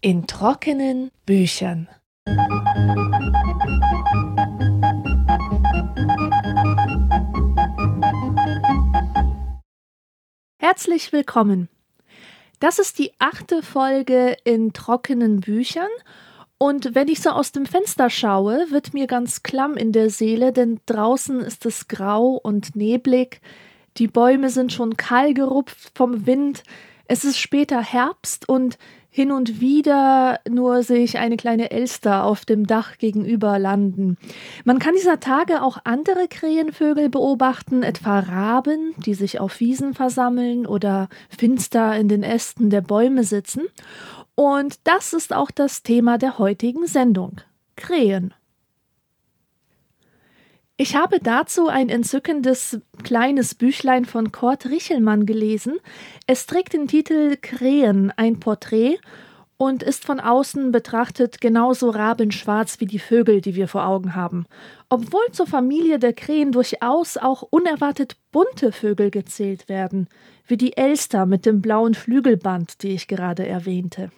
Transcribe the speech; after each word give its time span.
In 0.00 0.26
trockenen 0.26 1.10
Büchern. 1.24 1.88
Herzlich 10.58 11.12
willkommen. 11.12 11.68
Das 12.60 12.78
ist 12.78 12.98
die 12.98 13.12
achte 13.18 13.62
Folge 13.62 14.36
in 14.44 14.72
trockenen 14.72 15.40
Büchern. 15.40 15.88
Und 16.58 16.94
wenn 16.94 17.08
ich 17.08 17.20
so 17.20 17.30
aus 17.30 17.52
dem 17.52 17.66
Fenster 17.66 18.10
schaue, 18.10 18.66
wird 18.70 18.94
mir 18.94 19.06
ganz 19.06 19.42
klamm 19.42 19.76
in 19.76 19.92
der 19.92 20.10
Seele, 20.10 20.52
denn 20.52 20.80
draußen 20.86 21.40
ist 21.40 21.66
es 21.66 21.88
grau 21.88 22.40
und 22.42 22.76
neblig. 22.76 23.40
Die 23.96 24.08
Bäume 24.08 24.50
sind 24.50 24.72
schon 24.72 24.96
kahl 24.96 25.34
gerupft 25.34 25.92
vom 25.94 26.26
Wind. 26.26 26.62
Es 27.06 27.24
ist 27.24 27.38
später 27.38 27.82
Herbst 27.82 28.48
und 28.48 28.78
hin 29.16 29.30
und 29.30 29.60
wieder 29.60 30.40
nur 30.48 30.82
sehe 30.82 31.04
ich 31.04 31.18
eine 31.18 31.36
kleine 31.36 31.70
Elster 31.70 32.24
auf 32.24 32.44
dem 32.44 32.66
Dach 32.66 32.98
gegenüber 32.98 33.60
landen. 33.60 34.16
Man 34.64 34.80
kann 34.80 34.94
dieser 34.96 35.20
Tage 35.20 35.62
auch 35.62 35.78
andere 35.84 36.26
Krähenvögel 36.26 37.10
beobachten, 37.10 37.84
etwa 37.84 38.18
Raben, 38.18 38.92
die 38.96 39.14
sich 39.14 39.38
auf 39.38 39.60
Wiesen 39.60 39.94
versammeln 39.94 40.66
oder 40.66 41.08
finster 41.28 41.96
in 41.96 42.08
den 42.08 42.24
Ästen 42.24 42.70
der 42.70 42.80
Bäume 42.80 43.22
sitzen. 43.22 43.62
Und 44.34 44.78
das 44.84 45.12
ist 45.12 45.32
auch 45.32 45.50
das 45.50 45.82
Thema 45.82 46.18
der 46.18 46.38
heutigen 46.38 46.86
Sendung. 46.86 47.40
Krähen. 47.76 48.34
Ich 50.76 50.96
habe 50.96 51.20
dazu 51.20 51.68
ein 51.68 51.88
entzückendes 51.88 52.80
kleines 53.04 53.54
Büchlein 53.54 54.04
von 54.04 54.32
Kurt 54.32 54.66
Richelmann 54.66 55.24
gelesen. 55.24 55.78
Es 56.26 56.46
trägt 56.46 56.72
den 56.72 56.88
Titel 56.88 57.36
Krähen, 57.40 58.12
ein 58.16 58.40
Porträt 58.40 58.98
und 59.56 59.84
ist 59.84 60.04
von 60.04 60.18
außen 60.18 60.72
betrachtet 60.72 61.40
genauso 61.40 61.90
rabenschwarz 61.90 62.80
wie 62.80 62.86
die 62.86 62.98
Vögel, 62.98 63.40
die 63.40 63.54
wir 63.54 63.68
vor 63.68 63.86
Augen 63.86 64.16
haben. 64.16 64.46
Obwohl 64.88 65.24
zur 65.30 65.46
Familie 65.46 66.00
der 66.00 66.12
Krähen 66.12 66.50
durchaus 66.50 67.16
auch 67.18 67.42
unerwartet 67.42 68.16
bunte 68.32 68.72
Vögel 68.72 69.12
gezählt 69.12 69.68
werden, 69.68 70.08
wie 70.48 70.56
die 70.56 70.76
Elster 70.76 71.24
mit 71.24 71.46
dem 71.46 71.62
blauen 71.62 71.94
Flügelband, 71.94 72.82
die 72.82 72.90
ich 72.90 73.06
gerade 73.06 73.46
erwähnte. 73.46 74.10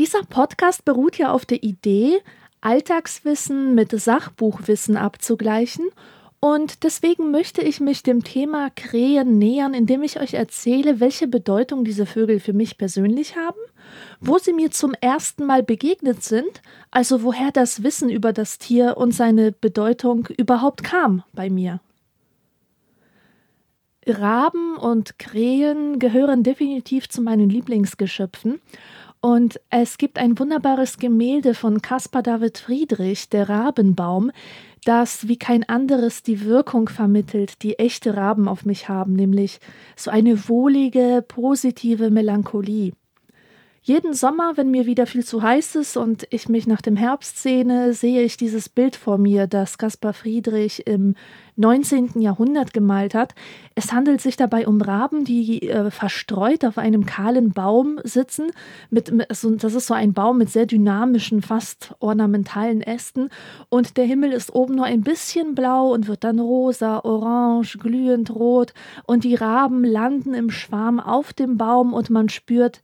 Dieser 0.00 0.22
Podcast 0.22 0.86
beruht 0.86 1.18
ja 1.18 1.30
auf 1.30 1.44
der 1.44 1.62
Idee, 1.62 2.22
Alltagswissen 2.62 3.74
mit 3.74 3.90
Sachbuchwissen 3.90 4.96
abzugleichen 4.96 5.90
und 6.40 6.84
deswegen 6.84 7.30
möchte 7.30 7.60
ich 7.60 7.80
mich 7.80 8.02
dem 8.02 8.24
Thema 8.24 8.70
Krähen 8.70 9.36
nähern, 9.36 9.74
indem 9.74 10.02
ich 10.02 10.18
euch 10.18 10.32
erzähle, 10.32 11.00
welche 11.00 11.28
Bedeutung 11.28 11.84
diese 11.84 12.06
Vögel 12.06 12.40
für 12.40 12.54
mich 12.54 12.78
persönlich 12.78 13.36
haben, 13.36 13.58
wo 14.20 14.38
sie 14.38 14.54
mir 14.54 14.70
zum 14.70 14.94
ersten 15.02 15.44
Mal 15.44 15.62
begegnet 15.62 16.24
sind, 16.24 16.62
also 16.90 17.22
woher 17.22 17.50
das 17.52 17.82
Wissen 17.82 18.08
über 18.08 18.32
das 18.32 18.56
Tier 18.56 18.96
und 18.96 19.12
seine 19.12 19.52
Bedeutung 19.52 20.28
überhaupt 20.38 20.82
kam 20.82 21.24
bei 21.34 21.50
mir. 21.50 21.78
Raben 24.06 24.78
und 24.78 25.18
Krähen 25.18 25.98
gehören 25.98 26.42
definitiv 26.42 27.10
zu 27.10 27.20
meinen 27.20 27.50
Lieblingsgeschöpfen 27.50 28.62
und 29.20 29.60
es 29.68 29.98
gibt 29.98 30.18
ein 30.18 30.38
wunderbares 30.38 30.98
Gemälde 30.98 31.54
von 31.54 31.82
Caspar 31.82 32.22
David 32.22 32.58
Friedrich, 32.58 33.28
der 33.28 33.48
Rabenbaum, 33.48 34.30
das 34.84 35.28
wie 35.28 35.38
kein 35.38 35.68
anderes 35.68 36.22
die 36.22 36.44
Wirkung 36.44 36.88
vermittelt, 36.88 37.62
die 37.62 37.78
echte 37.78 38.16
Raben 38.16 38.48
auf 38.48 38.64
mich 38.64 38.88
haben, 38.88 39.12
nämlich 39.12 39.60
so 39.94 40.10
eine 40.10 40.48
wohlige, 40.48 41.22
positive 41.26 42.10
Melancholie. 42.10 42.92
Jeden 43.82 44.12
Sommer, 44.12 44.56
wenn 44.56 44.70
mir 44.70 44.84
wieder 44.84 45.06
viel 45.06 45.24
zu 45.24 45.42
heiß 45.42 45.74
ist 45.76 45.96
und 45.96 46.26
ich 46.30 46.50
mich 46.50 46.66
nach 46.66 46.82
dem 46.82 46.96
Herbst 46.96 47.42
sehne, 47.42 47.94
sehe 47.94 48.22
ich 48.22 48.36
dieses 48.36 48.68
Bild 48.68 48.94
vor 48.94 49.16
mir, 49.16 49.46
das 49.46 49.78
Caspar 49.78 50.12
Friedrich 50.12 50.86
im 50.86 51.14
19. 51.60 52.20
Jahrhundert 52.20 52.72
gemalt 52.72 53.14
hat. 53.14 53.34
Es 53.74 53.92
handelt 53.92 54.20
sich 54.20 54.36
dabei 54.36 54.66
um 54.66 54.80
Raben, 54.80 55.24
die 55.24 55.68
äh, 55.68 55.90
verstreut 55.90 56.64
auf 56.64 56.78
einem 56.78 57.06
kahlen 57.06 57.52
Baum 57.52 58.00
sitzen. 58.02 58.50
Mit, 58.90 59.12
also 59.28 59.50
das 59.54 59.74
ist 59.74 59.86
so 59.86 59.94
ein 59.94 60.12
Baum 60.14 60.38
mit 60.38 60.50
sehr 60.50 60.66
dynamischen, 60.66 61.42
fast 61.42 61.94
ornamentalen 62.00 62.80
Ästen. 62.80 63.28
Und 63.68 63.96
der 63.96 64.06
Himmel 64.06 64.32
ist 64.32 64.54
oben 64.54 64.74
nur 64.74 64.86
ein 64.86 65.02
bisschen 65.02 65.54
blau 65.54 65.92
und 65.92 66.08
wird 66.08 66.24
dann 66.24 66.40
rosa, 66.40 67.00
orange, 67.04 67.78
glühend 67.78 68.30
rot. 68.30 68.72
Und 69.06 69.24
die 69.24 69.34
Raben 69.34 69.84
landen 69.84 70.34
im 70.34 70.50
Schwarm 70.50 70.98
auf 70.98 71.32
dem 71.32 71.58
Baum 71.58 71.92
und 71.92 72.10
man 72.10 72.28
spürt, 72.28 72.80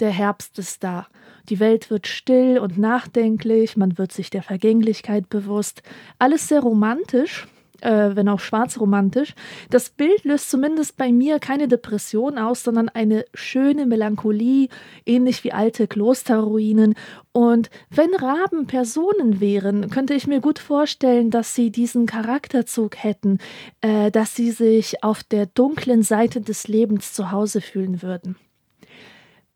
der 0.00 0.10
Herbst 0.10 0.58
ist 0.58 0.82
da. 0.82 1.06
Die 1.48 1.60
Welt 1.60 1.90
wird 1.90 2.06
still 2.06 2.58
und 2.58 2.76
nachdenklich, 2.76 3.76
man 3.76 3.98
wird 3.98 4.12
sich 4.12 4.30
der 4.30 4.42
Vergänglichkeit 4.42 5.28
bewusst. 5.28 5.82
Alles 6.18 6.48
sehr 6.48 6.60
romantisch, 6.60 7.46
äh, 7.86 8.16
wenn 8.16 8.28
auch 8.28 8.40
schwarzromantisch. 8.40 9.34
Das 9.70 9.90
Bild 9.90 10.24
löst 10.24 10.50
zumindest 10.50 10.96
bei 10.96 11.12
mir 11.12 11.38
keine 11.38 11.68
Depression 11.68 12.36
aus, 12.36 12.64
sondern 12.64 12.88
eine 12.88 13.24
schöne 13.32 13.86
Melancholie, 13.86 14.68
ähnlich 15.06 15.44
wie 15.44 15.52
alte 15.52 15.86
Klosterruinen. 15.86 16.94
Und 17.32 17.70
wenn 17.90 18.12
Raben 18.14 18.66
Personen 18.66 19.40
wären, 19.40 19.88
könnte 19.90 20.14
ich 20.14 20.26
mir 20.26 20.40
gut 20.40 20.58
vorstellen, 20.58 21.30
dass 21.30 21.54
sie 21.54 21.70
diesen 21.70 22.06
Charakterzug 22.06 22.96
hätten, 22.96 23.38
äh, 23.82 24.10
dass 24.10 24.34
sie 24.34 24.50
sich 24.50 25.04
auf 25.04 25.22
der 25.22 25.46
dunklen 25.46 26.02
Seite 26.02 26.40
des 26.40 26.66
Lebens 26.66 27.12
zu 27.12 27.30
Hause 27.30 27.60
fühlen 27.60 28.02
würden. 28.02 28.36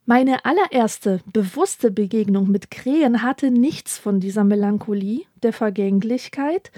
Meine 0.06 0.44
allererste 0.44 1.20
bewusste 1.32 1.90
Begegnung 1.90 2.50
mit 2.50 2.70
Krähen 2.70 3.22
hatte 3.22 3.50
nichts 3.50 3.98
von 3.98 4.19
dieser 4.19 4.44
Melancholie, 4.44 5.22
der 5.42 5.52
Vergänglichkeit, 5.52 6.72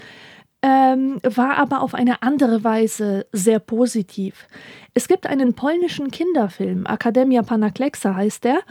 ähm, 0.63 1.19
war 1.23 1.57
aber 1.57 1.81
auf 1.81 1.93
eine 1.93 2.23
andere 2.23 2.63
Weise 2.63 3.27
sehr 3.31 3.59
positiv. 3.59 4.47
Es 4.93 5.07
gibt 5.07 5.27
einen 5.27 5.53
polnischen 5.53 6.09
Kinderfilm, 6.09 6.87
Akademia 6.87 7.43
Panaklexa 7.43 8.15
heißt 8.15 8.45
er, 8.45 8.61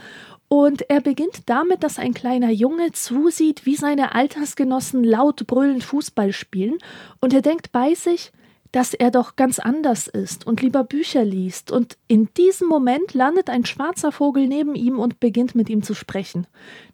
und 0.47 0.89
er 0.89 1.01
beginnt 1.01 1.49
damit, 1.49 1.83
dass 1.83 1.97
ein 1.97 2.13
kleiner 2.13 2.51
Junge 2.51 2.91
zusieht, 2.91 3.65
wie 3.65 3.75
seine 3.75 4.13
Altersgenossen 4.13 5.03
laut 5.03 5.47
brüllend 5.47 5.83
Fußball 5.83 6.33
spielen, 6.33 6.77
und 7.21 7.33
er 7.33 7.41
denkt 7.41 7.71
bei 7.71 7.93
sich, 7.93 8.31
dass 8.73 8.93
er 8.95 9.11
doch 9.11 9.35
ganz 9.35 9.59
anders 9.59 10.07
ist 10.07 10.45
und 10.45 10.61
lieber 10.61 10.83
Bücher 10.83 11.23
liest, 11.23 11.71
und 11.71 11.97
in 12.07 12.27
diesem 12.35 12.67
Moment 12.67 13.13
landet 13.13 13.49
ein 13.49 13.65
schwarzer 13.65 14.11
Vogel 14.11 14.47
neben 14.47 14.75
ihm 14.75 14.99
und 14.99 15.19
beginnt 15.19 15.55
mit 15.55 15.69
ihm 15.69 15.83
zu 15.83 15.93
sprechen. 15.93 16.47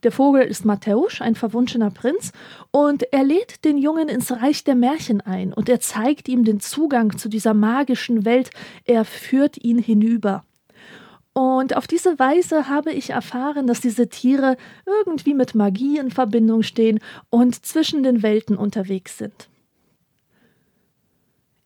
Der 0.03 0.11
Vogel 0.11 0.43
ist 0.43 0.65
Matthäus, 0.65 1.21
ein 1.21 1.35
verwunschener 1.35 1.89
Prinz, 1.89 2.33
und 2.71 3.11
er 3.13 3.23
lädt 3.23 3.63
den 3.63 3.77
Jungen 3.77 4.09
ins 4.09 4.29
Reich 4.31 4.65
der 4.65 4.75
Märchen 4.75 5.21
ein, 5.21 5.53
und 5.53 5.69
er 5.69 5.79
zeigt 5.79 6.27
ihm 6.27 6.43
den 6.43 6.59
Zugang 6.59 7.17
zu 7.17 7.29
dieser 7.29 7.53
magischen 7.53 8.25
Welt, 8.25 8.49
er 8.83 9.05
führt 9.05 9.63
ihn 9.63 9.79
hinüber. 9.79 10.43
Und 11.31 11.77
auf 11.77 11.87
diese 11.87 12.19
Weise 12.19 12.67
habe 12.67 12.91
ich 12.91 13.11
erfahren, 13.11 13.67
dass 13.67 13.79
diese 13.79 14.09
Tiere 14.09 14.57
irgendwie 14.85 15.33
mit 15.33 15.55
Magie 15.55 15.97
in 15.97 16.11
Verbindung 16.11 16.63
stehen 16.63 16.99
und 17.29 17.65
zwischen 17.65 18.03
den 18.03 18.21
Welten 18.21 18.57
unterwegs 18.57 19.17
sind. 19.17 19.47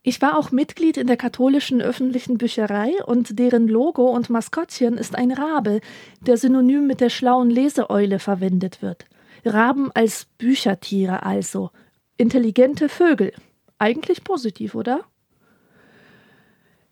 Ich 0.05 0.21
war 0.21 0.37
auch 0.37 0.51
Mitglied 0.51 0.97
in 0.97 1.07
der 1.07 1.15
katholischen 1.15 1.81
öffentlichen 1.81 2.37
Bücherei 2.37 2.91
und 3.05 3.39
deren 3.39 3.69
Logo 3.69 4.09
und 4.09 4.29
Maskottchen 4.29 4.97
ist 4.97 5.15
ein 5.15 5.31
Rabe, 5.31 5.79
der 6.19 6.35
synonym 6.35 6.87
mit 6.87 6.99
der 6.99 7.09
schlauen 7.09 7.49
Leseeule 7.49 8.19
verwendet 8.19 8.81
wird. 8.81 9.05
Raben 9.45 9.91
als 9.93 10.27
Büchertiere 10.37 11.23
also. 11.23 11.71
Intelligente 12.17 12.89
Vögel. 12.89 13.31
Eigentlich 13.79 14.25
positiv, 14.25 14.75
oder? 14.75 15.05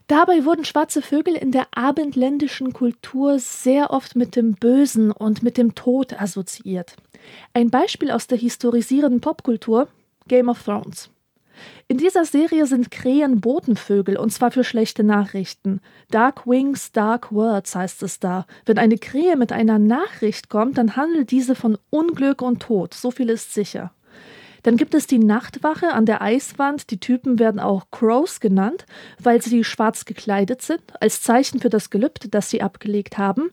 Dabei 0.07 0.45
wurden 0.45 0.63
schwarze 0.63 1.01
Vögel 1.01 1.35
in 1.35 1.51
der 1.51 1.67
abendländischen 1.71 2.71
Kultur 2.71 3.39
sehr 3.39 3.91
oft 3.91 4.15
mit 4.15 4.37
dem 4.37 4.53
Bösen 4.53 5.11
und 5.11 5.43
mit 5.43 5.57
dem 5.57 5.75
Tod 5.75 6.19
assoziiert. 6.19 6.95
Ein 7.53 7.69
Beispiel 7.69 8.09
aus 8.11 8.27
der 8.27 8.37
historisierenden 8.37 9.19
Popkultur 9.19 9.89
Game 10.27 10.47
of 10.47 10.63
Thrones. 10.63 11.10
In 11.87 11.97
dieser 11.97 12.25
Serie 12.25 12.65
sind 12.65 12.91
Krähen 12.91 13.41
Botenvögel 13.41 14.17
und 14.17 14.31
zwar 14.31 14.51
für 14.51 14.63
schlechte 14.63 15.03
Nachrichten. 15.03 15.81
Dark 16.09 16.47
Wings, 16.47 16.91
Dark 16.91 17.31
Words 17.31 17.75
heißt 17.75 18.03
es 18.03 18.19
da. 18.19 18.45
Wenn 18.65 18.77
eine 18.77 18.97
Krähe 18.97 19.35
mit 19.35 19.51
einer 19.51 19.79
Nachricht 19.79 20.49
kommt, 20.49 20.77
dann 20.77 20.95
handelt 20.95 21.31
diese 21.31 21.55
von 21.55 21.77
Unglück 21.89 22.41
und 22.41 22.61
Tod. 22.61 22.93
So 22.93 23.11
viel 23.11 23.29
ist 23.29 23.53
sicher. 23.53 23.91
Dann 24.63 24.77
gibt 24.77 24.93
es 24.93 25.07
die 25.07 25.19
Nachtwache 25.19 25.91
an 25.93 26.05
der 26.05 26.21
Eiswand. 26.21 26.91
Die 26.91 26.99
Typen 26.99 27.39
werden 27.39 27.59
auch 27.59 27.87
Crows 27.91 28.39
genannt, 28.39 28.85
weil 29.19 29.41
sie 29.41 29.63
schwarz 29.63 30.05
gekleidet 30.05 30.61
sind, 30.61 30.81
als 30.99 31.21
Zeichen 31.21 31.59
für 31.59 31.69
das 31.69 31.89
Gelübde, 31.89 32.29
das 32.29 32.49
sie 32.49 32.61
abgelegt 32.61 33.17
haben. 33.17 33.49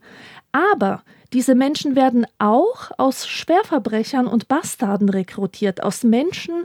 Aber 0.52 1.02
diese 1.32 1.54
Menschen 1.54 1.96
werden 1.96 2.26
auch 2.38 2.90
aus 2.98 3.26
Schwerverbrechern 3.26 4.26
und 4.26 4.48
Bastarden 4.48 5.08
rekrutiert, 5.08 5.82
aus 5.82 6.02
Menschen, 6.02 6.64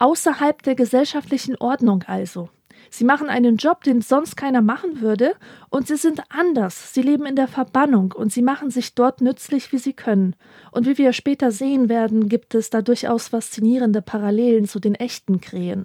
Außerhalb 0.00 0.62
der 0.62 0.74
gesellschaftlichen 0.74 1.56
Ordnung 1.56 2.02
also. 2.04 2.48
Sie 2.88 3.04
machen 3.04 3.28
einen 3.28 3.56
Job, 3.56 3.84
den 3.84 4.00
sonst 4.00 4.34
keiner 4.34 4.62
machen 4.62 5.02
würde, 5.02 5.34
und 5.68 5.86
sie 5.86 5.96
sind 5.96 6.22
anders. 6.30 6.94
Sie 6.94 7.02
leben 7.02 7.26
in 7.26 7.36
der 7.36 7.48
Verbannung 7.48 8.12
und 8.12 8.32
sie 8.32 8.40
machen 8.40 8.70
sich 8.70 8.94
dort 8.94 9.20
nützlich, 9.20 9.72
wie 9.72 9.78
sie 9.78 9.92
können. 9.92 10.34
Und 10.72 10.86
wie 10.86 10.96
wir 10.96 11.12
später 11.12 11.52
sehen 11.52 11.90
werden, 11.90 12.30
gibt 12.30 12.54
es 12.54 12.70
da 12.70 12.80
durchaus 12.80 13.28
faszinierende 13.28 14.00
Parallelen 14.00 14.66
zu 14.66 14.80
den 14.80 14.94
echten 14.94 15.42
Krähen. 15.42 15.84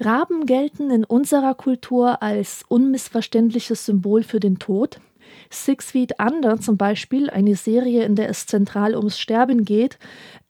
Raben 0.00 0.44
gelten 0.44 0.90
in 0.90 1.04
unserer 1.04 1.54
Kultur 1.54 2.20
als 2.20 2.64
unmissverständliches 2.66 3.86
Symbol 3.86 4.24
für 4.24 4.40
den 4.40 4.58
Tod. 4.58 5.00
Six 5.50 5.92
Feet 5.92 6.12
Under 6.18 6.60
zum 6.60 6.76
Beispiel, 6.76 7.30
eine 7.30 7.56
Serie, 7.56 8.04
in 8.04 8.14
der 8.14 8.28
es 8.28 8.46
zentral 8.46 8.96
ums 8.96 9.18
Sterben 9.18 9.64
geht. 9.64 9.98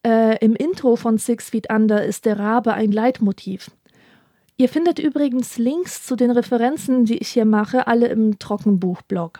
Äh, 0.05 0.37
Im 0.43 0.55
Intro 0.55 0.95
von 0.95 1.17
Six 1.17 1.49
Feet 1.49 1.71
Under 1.71 2.03
ist 2.03 2.25
der 2.25 2.39
Rabe 2.39 2.73
ein 2.73 2.91
Leitmotiv. 2.91 3.71
Ihr 4.57 4.67
findet 4.67 4.99
übrigens 4.99 5.57
Links 5.57 6.05
zu 6.05 6.15
den 6.15 6.31
Referenzen, 6.31 7.05
die 7.05 7.17
ich 7.17 7.29
hier 7.29 7.45
mache, 7.45 7.87
alle 7.87 8.07
im 8.07 8.39
Trockenbuch-Blog. 8.39 9.39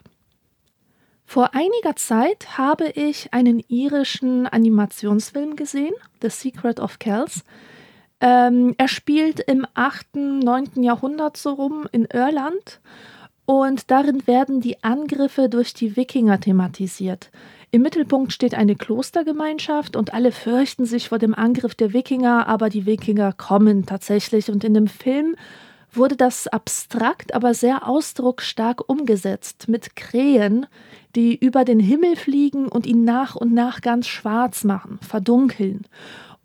Vor 1.25 1.53
einiger 1.53 1.95
Zeit 1.95 2.57
habe 2.57 2.87
ich 2.87 3.33
einen 3.33 3.61
irischen 3.67 4.47
Animationsfilm 4.47 5.55
gesehen, 5.55 5.93
The 6.21 6.29
Secret 6.29 6.79
of 6.79 6.99
Kells. 6.99 7.43
Ähm, 8.21 8.73
er 8.77 8.87
spielt 8.87 9.39
im 9.41 9.65
8., 9.73 10.15
9. 10.15 10.81
Jahrhundert 10.81 11.37
so 11.37 11.51
rum 11.51 11.87
in 11.91 12.05
Irland 12.05 12.79
und 13.49 13.89
darin 13.89 14.27
werden 14.27 14.61
die 14.61 14.83
Angriffe 14.83 15.49
durch 15.49 15.73
die 15.73 15.95
Wikinger 15.95 16.39
thematisiert. 16.39 17.31
Im 17.71 17.81
Mittelpunkt 17.81 18.31
steht 18.31 18.53
eine 18.53 18.75
Klostergemeinschaft 18.75 19.95
und 19.95 20.13
alle 20.13 20.31
fürchten 20.31 20.85
sich 20.85 21.09
vor 21.09 21.17
dem 21.17 21.33
Angriff 21.33 21.73
der 21.73 21.91
Wikinger, 21.91 22.47
aber 22.47 22.69
die 22.69 22.85
Wikinger 22.85 23.33
kommen 23.33 23.87
tatsächlich 23.87 24.51
und 24.51 24.63
in 24.63 24.75
dem 24.75 24.85
Film 24.85 25.35
wurde 25.91 26.15
das 26.15 26.45
abstrakt, 26.45 27.33
aber 27.33 27.55
sehr 27.55 27.87
ausdrucksstark 27.87 28.87
umgesetzt 28.87 29.67
mit 29.67 29.95
Krähen, 29.95 30.67
die 31.15 31.35
über 31.35 31.65
den 31.65 31.79
Himmel 31.79 32.17
fliegen 32.17 32.67
und 32.67 32.85
ihn 32.85 33.03
nach 33.03 33.35
und 33.35 33.51
nach 33.51 33.81
ganz 33.81 34.05
schwarz 34.05 34.63
machen, 34.63 34.99
verdunkeln. 35.01 35.87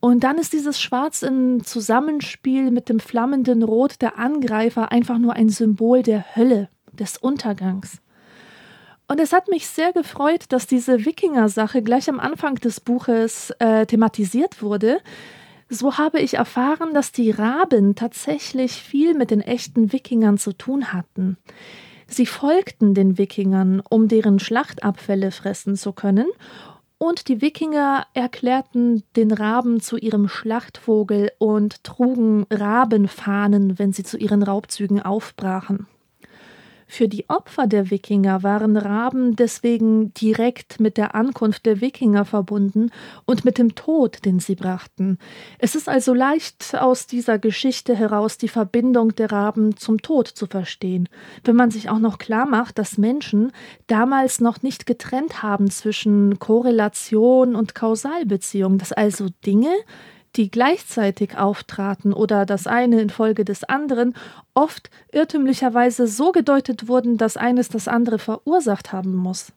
Und 0.01 0.25
dann 0.25 0.39
ist 0.39 0.55
dieses 0.55 0.81
Schwarz 0.81 1.21
im 1.21 1.65
Zusammenspiel 1.65 2.71
mit 2.71 2.89
dem 2.89 2.99
flammenden 2.99 3.63
Rot 3.63 4.01
der 4.01 4.19
Angreifer 4.19 4.91
einfach 4.91 5.19
nur 5.19 5.35
ein 5.35 5.51
Symbol 5.51 6.03
der 6.03 6.35
Hölle, 6.35 6.71
des 6.95 7.17
Untergangs. 7.17 7.99
Und 9.07 9.21
es 9.21 9.33
hat 9.33 9.49
mich 9.49 9.67
sehr 9.67 9.93
gefreut, 9.93 10.45
dass 10.49 10.67
diese 10.67 11.05
Wikinger-Sache 11.05 11.83
gleich 11.83 12.09
am 12.09 12.21
Anfang 12.21 12.55
des 12.57 12.81
Buches 12.81 13.51
äh, 13.59 13.85
thematisiert 13.85 14.63
wurde. 14.63 15.01
So 15.69 15.99
habe 15.99 16.21
ich 16.21 16.35
erfahren, 16.35 16.95
dass 16.95 17.13
die 17.13 17.31
Raben 17.31 17.95
tatsächlich 17.95 18.73
viel 18.73 19.15
mit 19.15 19.31
den 19.31 19.41
echten 19.41 19.93
Wikingern 19.93 20.39
zu 20.39 20.53
tun 20.53 20.93
hatten. 20.93 21.37
Sie 22.07 22.27
folgten 22.27 22.95
den 22.95 23.19
Wikingern, 23.19 23.83
um 23.89 24.09
deren 24.09 24.39
Schlachtabfälle 24.39 25.31
fressen 25.31 25.77
zu 25.77 25.93
können, 25.93 26.27
und 26.97 27.29
die 27.29 27.43
Wikinger 27.43 28.07
erklärten 28.15 29.03
den 29.17 29.33
Raben 29.33 29.81
zu 29.81 29.99
ihrem 29.99 30.29
Schlachtvogel 30.29 31.33
und 31.39 31.85
trugen 31.85 32.47
Rabenfahnen, 32.51 33.79
wenn 33.79 33.93
sie 33.93 34.05
zu 34.05 34.17
ihren 34.17 34.43
Raubzügen 34.43 35.03
aufbrachen. 35.03 35.87
Für 36.97 37.09
die 37.09 37.29
Opfer 37.29 37.67
der 37.67 37.91
Wikinger 37.91 38.45
waren 38.45 38.77
Raben 38.77 39.35
deswegen 39.35 40.15
direkt 40.15 40.79
mit 40.79 40.97
der 40.97 41.17
Ankunft 41.17 41.67
der 41.67 41.81
Wikinger 41.81 42.25
verbunden 42.25 42.93
und 43.25 43.45
mit 43.45 43.59
dem 43.59 43.75
Tod, 43.75 44.25
den 44.25 44.39
sie 44.39 44.55
brachten. 44.55 45.19
Es 45.59 45.75
ist 45.75 45.89
also 45.89 46.15
leicht 46.15 46.77
aus 46.79 47.09
dieser 47.09 47.41
Geschichte 47.41 47.97
heraus 47.97 48.39
die 48.39 48.47
Verbindung 48.47 49.13
der 49.17 49.33
Raben 49.33 49.77
zum 49.77 50.03
Tod 50.03 50.29
zu 50.29 50.47
verstehen, 50.47 51.09
wenn 51.43 51.57
man 51.57 51.73
sich 51.73 51.91
auch 51.91 51.99
noch 51.99 52.19
klar 52.19 52.47
macht, 52.47 52.79
dass 52.79 52.97
Menschen 52.97 53.51
damals 53.89 54.41
noch 54.41 54.63
nicht 54.63 54.87
getrennt 54.87 55.43
haben 55.43 55.73
zwischen 55.73 56.39
Korrelation 56.39 57.57
und 57.57 57.75
Kausalbeziehung, 57.75 58.79
dass 58.79 58.93
also 58.93 59.27
Dinge, 59.45 59.75
die 60.37 60.51
gleichzeitig 60.51 61.37
auftraten 61.37 62.13
oder 62.13 62.47
das 62.47 62.67
eine 62.67 63.01
infolge 63.01 63.45
des 63.45 63.65
anderen, 63.65 64.15
oft 64.55 64.91
irrtümlicherweise 65.13 66.07
so 66.07 66.33
gedeutet 66.33 66.89
wurden, 66.89 67.17
dass 67.17 67.37
eines 67.37 67.69
das 67.69 67.89
andere 67.89 68.19
verursacht 68.19 68.93
haben 68.93 69.15
muss. 69.15 69.53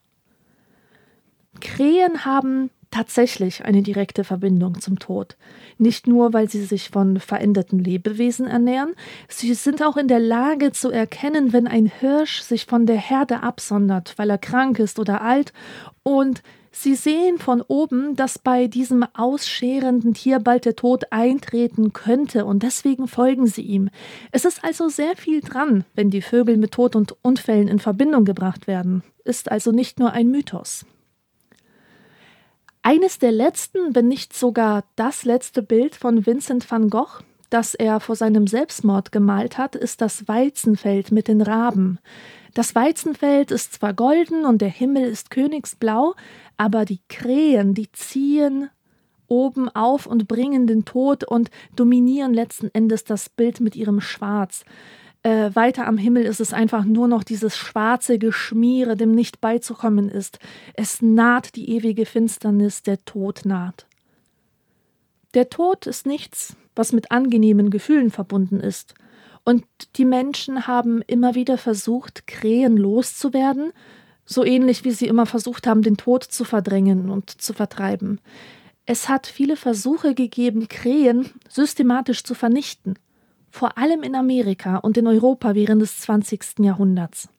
Krähen 1.60 2.26
haben 2.26 2.70
tatsächlich 2.92 3.66
eine 3.66 3.82
direkte 3.82 4.24
Verbindung 4.24 4.80
zum 4.80 5.00
Tod. 5.00 5.36
Nicht 5.78 6.08
nur, 6.08 6.34
weil 6.34 6.50
sie 6.50 6.64
sich 6.64 6.90
von 6.90 7.20
veränderten 7.20 7.80
Lebewesen 7.80 8.48
ernähren, 8.48 8.94
sie 9.28 9.54
sind 9.54 9.84
auch 9.84 9.98
in 9.98 10.08
der 10.08 10.20
Lage 10.20 10.72
zu 10.72 10.90
erkennen, 10.90 11.54
wenn 11.54 11.68
ein 11.68 11.86
Hirsch 11.86 12.42
sich 12.42 12.66
von 12.66 12.86
der 12.86 12.98
Herde 12.98 13.44
absondert, 13.44 14.14
weil 14.18 14.30
er 14.30 14.38
krank 14.38 14.80
ist 14.80 15.00
oder 15.00 15.22
alt, 15.22 15.54
und 16.04 16.42
Sie 16.80 16.94
sehen 16.94 17.40
von 17.40 17.64
oben, 17.64 18.16
dass 18.16 18.38
bei 18.38 18.68
diesem 18.68 19.04
ausscherenden 19.16 20.14
Tier 20.14 20.38
bald 20.38 20.64
der 20.64 20.76
Tod 20.76 21.12
eintreten 21.12 21.92
könnte 21.92 22.46
und 22.46 22.62
deswegen 22.62 23.08
folgen 23.08 23.48
sie 23.48 23.64
ihm. 23.64 23.90
Es 24.32 24.46
ist 24.46 24.64
also 24.64 24.88
sehr 24.88 25.18
viel 25.18 25.42
dran, 25.42 25.86
wenn 25.96 26.12
die 26.12 26.22
Vögel 26.22 26.56
mit 26.56 26.74
Tod 26.74 26.96
und 26.96 27.16
Unfällen 27.24 27.68
in 27.68 27.80
Verbindung 27.80 28.26
gebracht 28.26 28.68
werden. 28.68 29.02
Ist 29.26 29.50
also 29.50 29.72
nicht 29.72 29.98
nur 29.98 30.12
ein 30.12 30.28
Mythos. 30.28 30.86
Eines 32.84 33.18
der 33.18 33.32
letzten, 33.32 33.96
wenn 33.96 34.08
nicht 34.08 34.36
sogar 34.36 34.84
das 34.96 35.26
letzte 35.26 35.64
Bild 35.64 35.96
von 35.96 36.28
Vincent 36.28 36.70
van 36.70 36.92
Gogh, 36.92 37.24
das 37.50 37.74
er 37.74 38.00
vor 38.00 38.16
seinem 38.16 38.48
Selbstmord 38.48 39.12
gemalt 39.12 39.58
hat, 39.58 39.76
ist 39.76 40.02
das 40.02 40.28
Weizenfeld 40.28 41.12
mit 41.12 41.28
den 41.28 41.42
Raben. 41.42 42.00
Das 42.54 42.76
Weizenfeld 42.76 43.52
ist 43.52 43.74
zwar 43.74 43.94
golden 43.94 44.46
und 44.46 44.62
der 44.62 44.70
Himmel 44.70 45.04
ist 45.04 45.30
königsblau, 45.30 46.16
aber 46.58 46.86
die 46.86 47.00
Krähen, 47.08 47.74
die 47.74 47.92
ziehen 47.92 48.70
oben 49.28 49.70
auf 49.70 50.08
und 50.08 50.28
bringen 50.28 50.68
den 50.68 50.86
Tod 50.86 51.24
und 51.24 51.52
dominieren 51.76 52.34
letzten 52.34 52.70
Endes 52.74 53.04
das 53.04 53.30
Bild 53.30 53.60
mit 53.60 53.76
ihrem 53.76 54.02
Schwarz. 54.02 54.64
Äh, 55.24 55.52
weiter 55.54 55.88
am 55.88 55.98
Himmel 55.98 56.24
ist 56.24 56.40
es 56.40 56.54
einfach 56.54 56.86
nur 56.86 57.08
noch 57.08 57.24
dieses 57.24 57.58
schwarze 57.58 58.18
Geschmiere, 58.18 58.96
dem 58.96 59.12
nicht 59.12 59.42
beizukommen 59.42 60.10
ist. 60.10 60.40
Es 60.74 61.02
naht 61.02 61.56
die 61.56 61.70
ewige 61.72 62.06
Finsternis, 62.06 62.84
der 62.84 63.04
Tod 63.04 63.42
naht. 63.44 63.88
Der 65.34 65.50
Tod 65.50 65.86
ist 65.86 66.06
nichts, 66.06 66.56
was 66.78 66.94
mit 66.94 67.12
angenehmen 67.12 67.70
Gefühlen 67.70 68.12
verbunden 68.12 68.60
ist. 68.60 68.94
Und 69.44 69.66
die 69.96 70.06
Menschen 70.06 70.68
haben 70.68 71.02
immer 71.07 71.36
wieder 71.36 71.57
versucht, 71.57 72.28
Krähen 72.28 72.76
loszuwerden, 72.76 73.72
so 74.26 74.44
ähnlich 74.44 74.84
wie 74.84 74.92
sie 74.92 75.07
immer 75.07 75.26
versucht 75.26 75.68
haben, 75.68 75.81
den 75.81 75.96
Tod 75.96 76.24
zu 76.24 76.44
verdrängen 76.44 77.10
und 77.10 77.30
zu 77.30 77.54
vertreiben. 77.54 78.19
Es 78.86 79.10
hat 79.10 79.28
viele 79.28 79.56
Versuche 79.56 80.16
gegeben, 80.16 80.68
Krähen 80.68 81.30
systematisch 81.50 82.24
zu 82.24 82.36
vernichten, 82.36 83.00
vor 83.50 83.78
allem 83.78 84.04
in 84.04 84.16
Amerika 84.16 84.78
und 84.78 84.98
in 84.98 85.07
Europa 85.07 85.56
während 85.56 85.81
des 85.81 86.00
20. 86.00 86.60
Jahrhunderts. 86.60 87.30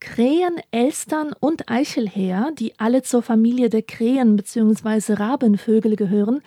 Krähen, 0.00 0.56
Elstern 0.72 1.32
und 1.38 1.68
Eichelhäher, 1.68 2.50
die 2.58 2.78
alle 2.78 3.02
zur 3.02 3.22
Familie 3.22 3.70
der 3.70 3.82
Krähen 3.82 4.34
bzw. 4.34 5.14
Rabenvögel 5.14 5.94
gehören, 5.94 6.42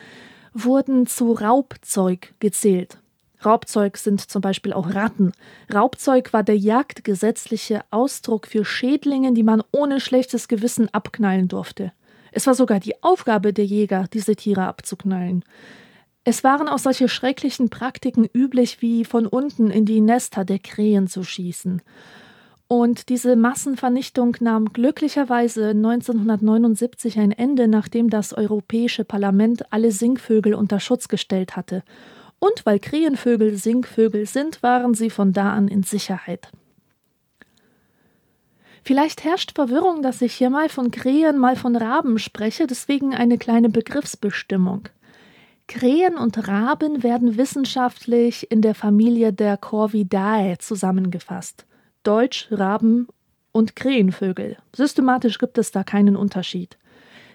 wurden 0.56 1.06
zu 1.06 1.34
Raubzeug 1.34 2.34
gezählt. 2.40 2.98
Raubzeug 3.46 3.98
sind 3.98 4.22
zum 4.22 4.42
Beispiel 4.42 4.74
auch 4.74 4.96
Ratten. 4.96 5.34
Raubzeug 5.72 6.34
war 6.34 6.42
der 6.42 6.58
jagdgesetzliche 6.58 7.82
Ausdruck 7.92 8.48
für 8.48 8.66
Schädlinge, 8.66 9.34
die 9.34 9.44
man 9.44 9.62
ohne 9.72 10.00
schlechtes 10.00 10.48
Gewissen 10.48 10.92
abknallen 10.94 11.48
durfte. 11.48 11.92
Es 12.32 12.48
war 12.48 12.56
sogar 12.56 12.80
die 12.80 13.04
Aufgabe 13.04 13.54
der 13.54 13.66
Jäger, 13.66 14.06
diese 14.12 14.36
Tiere 14.36 14.64
abzuknallen. 14.66 15.44
Es 16.24 16.44
waren 16.44 16.68
auch 16.68 16.80
solche 16.80 17.08
schrecklichen 17.08 17.70
Praktiken 17.70 18.26
üblich, 18.34 18.82
wie 18.82 19.06
von 19.06 19.28
unten 19.28 19.70
in 19.70 19.86
die 19.86 20.02
Nester 20.02 20.44
der 20.44 20.60
Krähen 20.60 21.08
zu 21.08 21.24
schießen. 21.24 21.84
Und 22.68 23.10
diese 23.10 23.36
Massenvernichtung 23.36 24.38
nahm 24.40 24.74
glücklicherweise 24.74 25.70
1979 25.70 27.20
ein 27.20 27.32
Ende, 27.32 27.68
nachdem 27.68 28.10
das 28.10 28.34
Europäische 28.34 29.06
Parlament 29.06 29.72
alle 29.72 29.92
Singvögel 29.92 30.56
unter 30.56 30.80
Schutz 30.80 31.08
gestellt 31.08 31.56
hatte 31.56 31.84
und 32.40 32.66
weil 32.66 32.80
Krähenvögel 32.80 33.56
Singvögel 33.56 34.26
sind, 34.26 34.62
waren 34.62 34.94
sie 34.94 35.10
von 35.10 35.34
da 35.34 35.54
an 35.54 35.68
in 35.68 35.84
Sicherheit. 35.84 36.50
Vielleicht 38.84 39.24
herrscht 39.24 39.54
Verwirrung, 39.56 40.04
dass 40.04 40.22
ich 40.22 40.36
hier 40.36 40.52
mal 40.52 40.70
von 40.70 40.92
Krähen, 40.92 41.40
mal 41.40 41.56
von 41.56 41.76
Raben 41.76 42.20
spreche, 42.20 42.68
deswegen 42.68 43.16
eine 43.16 43.40
kleine 43.40 43.70
Begriffsbestimmung. 43.70 44.90
Krähen 45.68 46.18
und 46.18 46.48
Raben 46.48 47.02
werden 47.02 47.38
wissenschaftlich 47.38 48.52
in 48.52 48.62
der 48.62 48.76
Familie 48.76 49.34
der 49.34 49.58
Corvidae 49.58 50.58
zusammengefasst. 50.60 51.66
Deutsch 52.06 52.48
Raben 52.52 53.08
und 53.52 53.76
Krähenvögel. 53.76 54.58
Systematisch 54.76 55.40
gibt 55.40 55.58
es 55.58 55.72
da 55.72 55.84
keinen 55.84 56.16
Unterschied. 56.16 56.78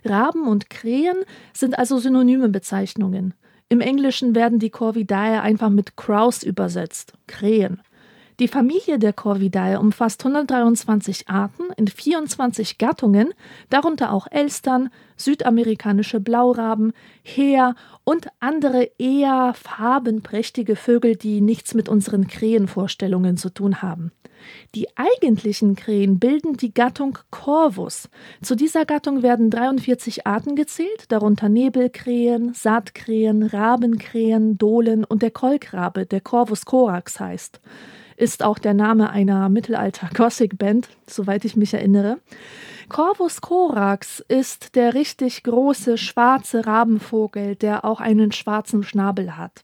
Raben 0.05 0.47
und 0.47 0.71
Krähen 0.71 1.25
sind 1.53 1.77
also 1.77 1.99
synonyme 1.99 2.49
Bezeichnungen. 2.49 3.35
Im 3.69 3.81
Englischen 3.81 4.37
werden 4.37 4.61
die 4.61 4.71
Corvidae 4.71 5.41
einfach 5.41 5.71
mit 5.71 5.97
Crows 5.97 6.45
übersetzt, 6.45 7.15
Krähen. 7.27 7.83
Die 8.39 8.47
Familie 8.47 9.01
der 9.01 9.13
Corvidae 9.13 9.77
umfasst 9.77 10.25
123 10.25 11.29
Arten 11.29 11.65
in 11.77 11.89
24 11.89 12.79
Gattungen, 12.79 13.35
darunter 13.71 14.13
auch 14.13 14.29
Elstern, 14.31 14.89
südamerikanische 15.17 16.21
Blauraben, 16.21 16.93
Heer 17.23 17.75
und 18.05 18.29
andere 18.39 18.89
eher 18.99 19.53
farbenprächtige 19.55 20.77
Vögel, 20.77 21.17
die 21.17 21.41
nichts 21.41 21.75
mit 21.75 21.89
unseren 21.89 22.29
Krähenvorstellungen 22.29 23.37
zu 23.37 23.51
tun 23.51 23.83
haben. 23.83 24.13
Die 24.75 24.89
eigentlichen 24.97 25.77
Krähen 25.77 26.19
bilden 26.19 26.57
die 26.57 26.73
Gattung 26.73 27.19
Corvus. 27.31 28.09
Zu 28.43 28.55
dieser 28.55 28.85
Gattung 28.85 29.23
werden 29.23 29.51
43 29.51 30.27
Arten 30.27 30.57
gezählt, 30.57 31.07
darunter 31.09 31.49
Nebelkrähen, 31.49 32.55
Saatkrähen, 32.55 33.43
Rabenkrähen, 33.43 34.59
Dohlen 34.59 35.05
und 35.05 35.23
der 35.23 35.31
Kolkrabe, 35.31 36.07
der 36.07 36.21
Corvus 36.21 36.65
corax 36.65 37.21
heißt 37.21 37.61
ist 38.21 38.43
auch 38.43 38.59
der 38.59 38.75
Name 38.75 39.11
einer 39.11 39.49
Mittelalter-Gothic-Band, 39.49 40.89
soweit 41.07 41.45
ich 41.45 41.57
mich 41.57 41.75
erinnere. 41.75 42.19
Corvus 42.89 43.41
corax 43.41 44.23
ist 44.29 44.75
der 44.75 44.95
richtig 44.95 45.43
große 45.43 45.97
schwarze 45.97 46.67
Rabenvogel, 46.67 47.57
der 47.57 47.85
auch 47.85 48.01
einen 48.01 48.33
schwarzen 48.33 48.83
Schnabel 48.83 49.37
hat. 49.37 49.63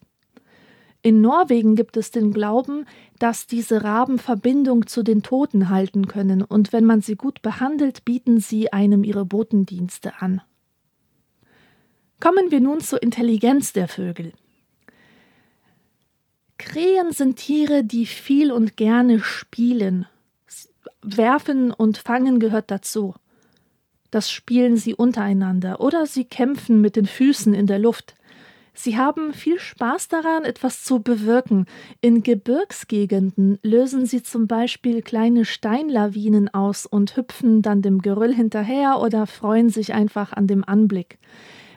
In 1.01 1.21
Norwegen 1.21 1.75
gibt 1.75 1.95
es 1.95 2.11
den 2.11 2.33
Glauben, 2.33 2.85
dass 3.19 3.47
diese 3.47 3.83
Raben 3.83 4.19
Verbindung 4.19 4.87
zu 4.87 5.03
den 5.03 5.23
Toten 5.23 5.69
halten 5.69 6.07
können 6.07 6.41
und 6.41 6.73
wenn 6.73 6.85
man 6.85 7.01
sie 7.01 7.15
gut 7.15 7.41
behandelt, 7.41 8.03
bieten 8.03 8.39
sie 8.39 8.73
einem 8.73 9.03
ihre 9.03 9.25
Botendienste 9.25 10.21
an. 10.21 10.41
Kommen 12.19 12.49
wir 12.49 12.61
nun 12.61 12.79
zur 12.81 13.01
Intelligenz 13.03 13.73
der 13.73 13.87
Vögel. 13.87 14.33
Krähen 16.57 17.11
sind 17.11 17.37
Tiere, 17.37 17.83
die 17.83 18.07
viel 18.07 18.51
und 18.51 18.75
gerne 18.75 19.19
spielen. 19.19 20.07
Werfen 21.03 21.71
und 21.71 21.99
Fangen 21.99 22.39
gehört 22.39 22.71
dazu. 22.71 23.13
Das 24.09 24.31
spielen 24.31 24.77
sie 24.77 24.95
untereinander 24.95 25.79
oder 25.79 26.05
sie 26.05 26.25
kämpfen 26.25 26.81
mit 26.81 26.95
den 26.95 27.05
Füßen 27.05 27.53
in 27.53 27.67
der 27.67 27.77
Luft. 27.77 28.15
Sie 28.79 28.95
haben 28.95 29.33
viel 29.33 29.59
Spaß 29.59 30.07
daran, 30.07 30.43
etwas 30.43 30.83
zu 30.83 31.01
bewirken. 31.01 31.65
In 31.99 32.21
Gebirgsgegenden 32.21 33.57
lösen 33.63 34.05
sie 34.05 34.21
zum 34.21 34.45
Beispiel 34.45 35.01
kleine 35.01 35.45
Steinlawinen 35.45 36.53
aus 36.53 36.85
und 36.85 37.17
hüpfen 37.17 37.63
dann 37.63 37.81
dem 37.81 38.03
Geröll 38.03 38.35
hinterher 38.35 38.99
oder 39.01 39.25
freuen 39.25 39.69
sich 39.69 39.95
einfach 39.95 40.31
an 40.31 40.45
dem 40.45 40.63
Anblick. 40.63 41.17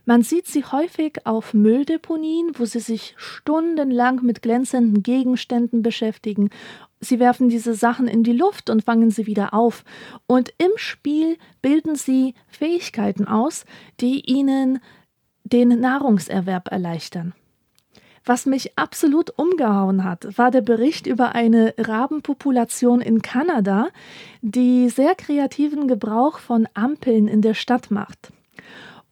Man 0.05 0.21
sieht 0.21 0.47
sie 0.47 0.63
häufig 0.63 1.25
auf 1.25 1.55
Mülldeponien, 1.55 2.53
wo 2.59 2.67
sie 2.67 2.81
sich 2.81 3.15
stundenlang 3.17 4.21
mit 4.23 4.43
glänzenden 4.43 5.03
Gegenständen 5.03 5.81
beschäftigen. 5.81 6.51
Sie 7.01 7.19
werfen 7.19 7.49
diese 7.49 7.73
Sachen 7.73 8.09
in 8.09 8.25
die 8.25 8.35
Luft 8.35 8.69
und 8.69 8.85
fangen 8.85 9.11
sie 9.11 9.27
wieder 9.27 9.55
auf. 9.55 9.85
Und 10.27 10.53
im 10.59 10.73
Spiel 10.77 11.39
bilden 11.63 11.95
sie 11.95 12.35
Fähigkeiten 12.47 13.27
aus, 13.27 13.65
die 14.01 14.21
ihnen 14.31 14.81
den 15.53 15.81
Nahrungserwerb 15.81 16.71
erleichtern. 16.71 17.35
Was 18.25 18.45
mich 18.45 18.79
absolut 18.79 19.31
umgehauen 19.39 20.05
hat, 20.05 20.37
war 20.37 20.51
der 20.51 20.61
Bericht 20.61 21.07
über 21.07 21.35
eine 21.35 21.75
Rabenpopulation 21.79 23.01
in 23.01 23.23
Kanada, 23.23 23.89
die 24.43 24.89
sehr 24.91 25.15
kreativen 25.15 25.89
Gebrauch 25.89 26.39
von 26.39 26.69
Ampeln 26.75 27.29
in 27.29 27.41
der 27.41 27.55
Stadt 27.55 27.91
macht. 27.91 28.33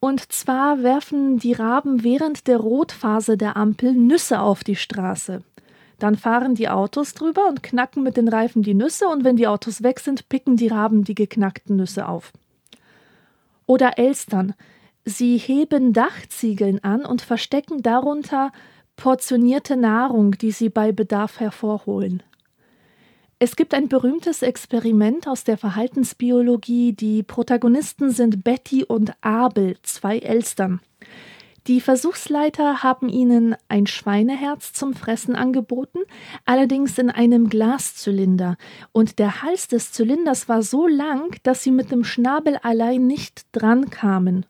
Und 0.00 0.30
zwar 0.32 0.82
werfen 0.82 1.38
die 1.38 1.54
Raben 1.54 2.04
während 2.04 2.46
der 2.46 2.58
Rotphase 2.58 3.36
der 3.36 3.56
Ampel 3.56 3.92
Nüsse 3.92 4.40
auf 4.40 4.62
die 4.62 4.76
Straße. 4.76 5.42
Dann 5.98 6.14
fahren 6.16 6.54
die 6.54 6.68
Autos 6.68 7.14
drüber 7.14 7.48
und 7.48 7.62
knacken 7.62 8.04
mit 8.04 8.16
den 8.16 8.28
Reifen 8.28 8.62
die 8.62 8.74
Nüsse 8.74 9.08
und 9.08 9.24
wenn 9.24 9.36
die 9.36 9.48
Autos 9.48 9.82
weg 9.82 9.98
sind, 9.98 10.28
picken 10.28 10.56
die 10.56 10.68
Raben 10.68 11.02
die 11.02 11.16
geknackten 11.16 11.76
Nüsse 11.76 12.06
auf. 12.06 12.32
Oder 13.66 13.98
Elstern. 13.98 14.54
Sie 15.08 15.38
heben 15.38 15.94
Dachziegeln 15.94 16.84
an 16.84 17.06
und 17.06 17.22
verstecken 17.22 17.80
darunter 17.80 18.52
portionierte 18.96 19.74
Nahrung, 19.74 20.32
die 20.32 20.50
sie 20.50 20.68
bei 20.68 20.92
Bedarf 20.92 21.40
hervorholen. 21.40 22.22
Es 23.38 23.56
gibt 23.56 23.72
ein 23.72 23.88
berühmtes 23.88 24.42
Experiment 24.42 25.26
aus 25.26 25.44
der 25.44 25.56
Verhaltensbiologie. 25.56 26.92
Die 26.92 27.22
Protagonisten 27.22 28.10
sind 28.10 28.44
Betty 28.44 28.84
und 28.84 29.12
Abel, 29.22 29.78
zwei 29.82 30.18
Elstern. 30.18 30.80
Die 31.68 31.80
Versuchsleiter 31.80 32.82
haben 32.82 33.08
ihnen 33.08 33.56
ein 33.68 33.86
Schweineherz 33.86 34.74
zum 34.74 34.92
Fressen 34.92 35.34
angeboten, 35.34 36.00
allerdings 36.44 36.98
in 36.98 37.08
einem 37.08 37.48
Glaszylinder, 37.48 38.58
und 38.92 39.18
der 39.18 39.40
Hals 39.40 39.68
des 39.68 39.90
Zylinders 39.90 40.50
war 40.50 40.60
so 40.60 40.86
lang, 40.86 41.34
dass 41.44 41.62
sie 41.62 41.70
mit 41.70 41.90
dem 41.90 42.04
Schnabel 42.04 42.58
allein 42.62 43.06
nicht 43.06 43.46
dran 43.52 43.88
kamen. 43.88 44.44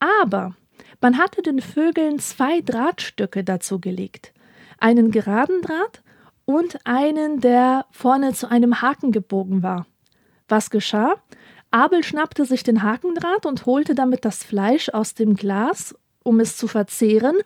Aber 0.00 0.54
man 1.00 1.18
hatte 1.18 1.42
den 1.42 1.60
Vögeln 1.60 2.18
zwei 2.18 2.60
Drahtstücke 2.60 3.44
dazu 3.44 3.80
gelegt, 3.80 4.32
einen 4.78 5.10
geraden 5.10 5.62
Draht 5.62 6.02
und 6.44 6.78
einen, 6.84 7.40
der 7.40 7.86
vorne 7.90 8.32
zu 8.32 8.50
einem 8.50 8.80
Haken 8.80 9.12
gebogen 9.12 9.62
war. 9.62 9.86
Was 10.48 10.70
geschah? 10.70 11.16
Abel 11.70 12.02
schnappte 12.02 12.46
sich 12.46 12.62
den 12.62 12.82
Hakendraht 12.82 13.44
und 13.44 13.66
holte 13.66 13.94
damit 13.94 14.24
das 14.24 14.42
Fleisch 14.42 14.88
aus 14.88 15.14
dem 15.14 15.36
Glas, 15.36 15.94
um 16.22 16.40
es 16.40 16.56
zu 16.56 16.66
verzehren, 16.66 17.36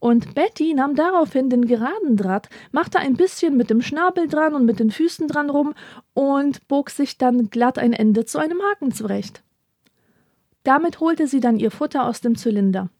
und 0.00 0.34
Betty 0.34 0.74
nahm 0.74 0.94
daraufhin 0.94 1.50
den 1.50 1.66
geraden 1.66 2.16
Draht, 2.16 2.48
machte 2.72 2.98
ein 2.98 3.14
bisschen 3.14 3.56
mit 3.56 3.70
dem 3.70 3.82
Schnabel 3.82 4.28
dran 4.28 4.54
und 4.54 4.64
mit 4.64 4.80
den 4.80 4.90
Füßen 4.90 5.28
dran 5.28 5.50
rum 5.50 5.74
und 6.14 6.66
bog 6.68 6.90
sich 6.90 7.18
dann 7.18 7.50
glatt 7.50 7.78
ein 7.78 7.92
Ende 7.92 8.24
zu 8.24 8.38
einem 8.38 8.60
Haken 8.62 8.92
zurecht. 8.92 9.42
Damit 10.68 11.00
holte 11.00 11.26
sie 11.26 11.40
dann 11.40 11.58
ihr 11.58 11.70
Futter 11.70 12.06
aus 12.06 12.20
dem 12.20 12.36
Zylinder. 12.36 12.90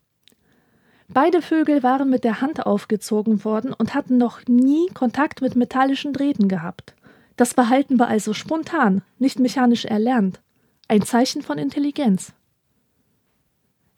Beide 1.09 1.43
Vögel 1.43 1.83
waren 1.83 2.09
mit 2.09 2.25
der 2.25 2.41
Hand 2.41 2.65
aufgezogen 2.65 3.45
worden 3.45 3.75
und 3.75 3.95
hatten 3.95 4.17
noch 4.17 4.41
nie 4.49 4.87
Kontakt 4.95 5.43
mit 5.43 5.55
metallischen 5.55 6.15
Drähten 6.15 6.49
gehabt. 6.49 6.95
Das 7.37 7.53
Verhalten 7.53 7.99
war 7.99 8.09
also 8.09 8.33
spontan, 8.33 9.03
nicht 9.19 9.39
mechanisch 9.39 9.85
erlernt. 9.85 10.41
Ein 10.89 11.03
Zeichen 11.03 11.43
von 11.43 11.59
Intelligenz. 11.59 12.33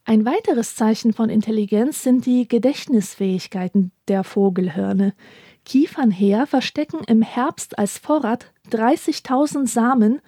Ein 0.05 0.25
weiteres 0.25 0.75
Zeichen 0.75 1.13
von 1.13 1.31
Intelligenz 1.31 2.03
sind 2.03 2.27
die 2.27 2.49
Gedächtnisfähigkeiten 2.49 3.93
der 4.09 4.25
Vogelhörne. 4.25 5.15
Kiefernheer 5.65 6.49
verstecken 6.49 7.05
im 7.07 7.23
Herbst 7.23 7.79
als 7.79 7.99
Vorrat 7.99 8.47
30.000 8.73 9.69
Samen 9.69 10.21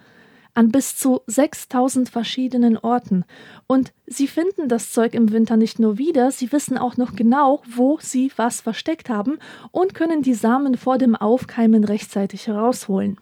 an 0.53 0.69
bis 0.69 0.95
zu 0.95 1.21
6000 1.27 2.09
verschiedenen 2.09 2.77
Orten. 2.77 3.25
Und 3.67 3.93
sie 4.05 4.27
finden 4.27 4.69
das 4.69 4.91
Zeug 4.91 5.13
im 5.13 5.31
Winter 5.31 5.57
nicht 5.57 5.79
nur 5.79 5.97
wieder, 5.97 6.31
sie 6.31 6.51
wissen 6.51 6.77
auch 6.77 6.97
noch 6.97 7.15
genau, 7.15 7.61
wo 7.67 7.97
sie 8.01 8.31
was 8.35 8.61
versteckt 8.61 9.09
haben 9.09 9.39
und 9.71 9.93
können 9.93 10.21
die 10.21 10.33
Samen 10.33 10.77
vor 10.77 10.97
dem 10.97 11.15
Aufkeimen 11.15 11.83
rechtzeitig 11.83 12.47
herausholen. 12.47 13.17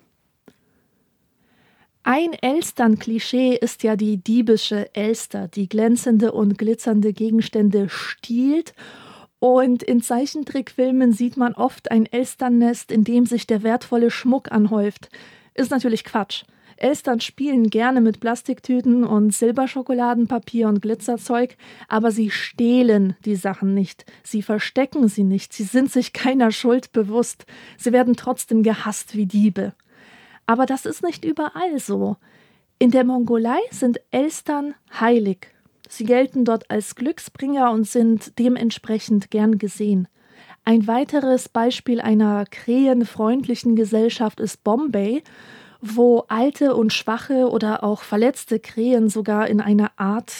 Ein 2.03 2.33
Elstern-Klischee 2.33 3.55
ist 3.55 3.83
ja 3.83 3.95
die 3.95 4.17
diebische 4.17 4.93
Elster, 4.95 5.47
die 5.47 5.69
glänzende 5.69 6.31
und 6.31 6.57
glitzernde 6.57 7.13
Gegenstände 7.13 7.89
stiehlt 7.89 8.73
und 9.43 9.81
in 9.81 10.03
Zeichentrickfilmen 10.03 11.13
sieht 11.13 11.35
man 11.35 11.53
oft 11.53 11.89
ein 11.89 12.05
Elsternnest, 12.05 12.91
in 12.91 13.03
dem 13.03 13.25
sich 13.25 13.47
der 13.47 13.63
wertvolle 13.63 14.11
Schmuck 14.11 14.51
anhäuft. 14.51 15.09
Ist 15.55 15.71
natürlich 15.71 16.03
Quatsch. 16.03 16.43
Elstern 16.81 17.21
spielen 17.21 17.69
gerne 17.69 18.01
mit 18.01 18.19
Plastiktüten 18.19 19.03
und 19.03 19.33
Silberschokoladenpapier 19.33 20.67
und 20.67 20.81
Glitzerzeug, 20.81 21.55
aber 21.87 22.11
sie 22.11 22.31
stehlen 22.31 23.15
die 23.25 23.35
Sachen 23.35 23.73
nicht, 23.73 24.05
sie 24.23 24.41
verstecken 24.41 25.07
sie 25.07 25.23
nicht, 25.23 25.53
sie 25.53 25.63
sind 25.63 25.91
sich 25.91 26.13
keiner 26.13 26.51
Schuld 26.51 26.91
bewusst, 26.91 27.45
sie 27.77 27.91
werden 27.91 28.15
trotzdem 28.15 28.63
gehasst 28.63 29.15
wie 29.15 29.25
Diebe. 29.25 29.73
Aber 30.47 30.65
das 30.65 30.85
ist 30.85 31.03
nicht 31.03 31.23
überall 31.23 31.79
so. 31.79 32.17
In 32.79 32.91
der 32.91 33.03
Mongolei 33.03 33.59
sind 33.69 34.01
Elstern 34.09 34.73
heilig. 34.99 35.47
Sie 35.87 36.05
gelten 36.05 36.45
dort 36.45 36.71
als 36.71 36.95
Glücksbringer 36.95 37.71
und 37.71 37.87
sind 37.87 38.39
dementsprechend 38.39 39.29
gern 39.29 39.57
gesehen. 39.57 40.07
Ein 40.63 40.87
weiteres 40.87 41.49
Beispiel 41.49 42.01
einer 42.01 42.45
krähenfreundlichen 42.45 43.75
Gesellschaft 43.75 44.39
ist 44.39 44.63
Bombay, 44.63 45.23
wo 45.81 46.25
alte 46.27 46.75
und 46.75 46.93
schwache 46.93 47.49
oder 47.49 47.83
auch 47.83 48.03
verletzte 48.03 48.59
Krähen 48.59 49.09
sogar 49.09 49.47
in 49.47 49.61
einer 49.61 49.91
Art 49.97 50.31